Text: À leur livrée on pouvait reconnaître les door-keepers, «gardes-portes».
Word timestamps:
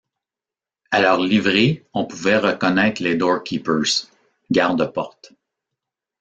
À 0.89 0.99
leur 0.99 1.19
livrée 1.21 1.85
on 1.93 2.05
pouvait 2.07 2.39
reconnaître 2.39 3.03
les 3.03 3.13
door-keepers, 3.13 4.09
«gardes-portes». 4.51 5.33